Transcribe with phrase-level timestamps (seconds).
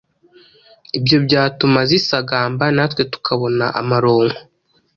[0.97, 4.39] Ibyo byatuma zisagamba natwe tukabona amaronko..